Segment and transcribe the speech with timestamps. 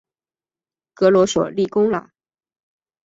[0.95, 2.11] 格罗索立功啦！